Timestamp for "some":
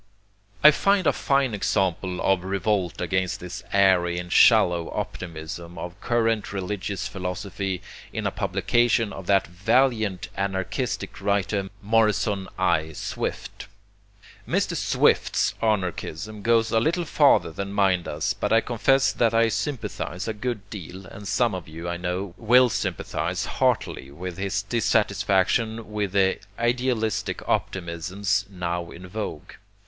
21.27-21.53